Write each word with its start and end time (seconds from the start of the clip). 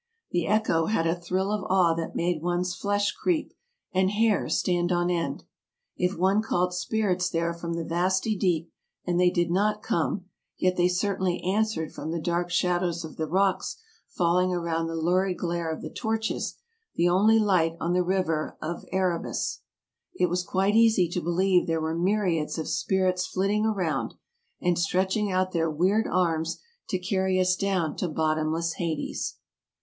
The 0.31 0.47
echo 0.47 0.87
had 0.87 1.05
a 1.05 1.13
thrill 1.15 1.51
of 1.51 1.63
awe 1.69 1.93
that 1.93 2.15
made 2.15 2.41
one's 2.41 2.73
flesh 2.73 3.11
creep 3.11 3.53
and 3.93 4.09
hair 4.09 4.49
stand 4.49 4.91
on 4.91 5.11
end. 5.11 5.43
If 5.95 6.17
one 6.17 6.41
called 6.41 6.73
spirits 6.73 7.29
there 7.29 7.53
from 7.53 7.73
the 7.75 7.85
vasty 7.85 8.35
deep, 8.35 8.71
and 9.05 9.19
they 9.19 9.29
did 9.29 9.51
not 9.51 9.83
come, 9.83 10.25
yet 10.57 10.75
they 10.75 10.87
certainly 10.87 11.43
answered 11.43 11.93
from 11.93 12.09
the 12.09 12.19
dark 12.19 12.49
shadows 12.49 13.05
of 13.05 13.15
the 13.17 13.27
rocks 13.27 13.77
falling 14.07 14.51
around 14.51 14.87
the 14.87 14.95
lurid 14.95 15.37
glare 15.37 15.69
of 15.71 15.83
the 15.83 15.91
torches— 15.91 16.57
the 16.95 17.07
only 17.07 17.37
light 17.37 17.77
on 17.79 17.93
the 17.93 18.01
river 18.01 18.57
of 18.59 18.83
Erebus. 18.91 19.61
It 20.15 20.29
was 20.29 20.41
quite 20.41 20.75
easy 20.75 21.07
to 21.09 21.21
believe 21.21 21.67
there 21.67 21.79
were 21.79 21.93
myriads 21.95 22.57
of 22.57 22.67
spirits 22.67 23.27
flitting 23.27 23.67
around, 23.67 24.15
and 24.59 24.79
stretching 24.79 25.31
out 25.31 25.51
their 25.51 25.69
weird 25.69 26.07
arms 26.07 26.59
to 26.89 26.97
carry 26.97 27.39
us 27.39 27.55
down 27.55 27.95
to 27.97 28.09
bottomless 28.09 28.73
Hades. 28.77 29.35